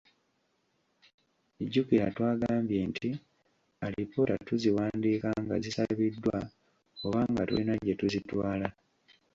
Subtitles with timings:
[1.63, 3.09] Jjukira twagambye nti
[3.85, 6.37] alipoota tuziwandiika nga zisabiddwa
[7.05, 8.67] oba nga tulina gye tuzitwala.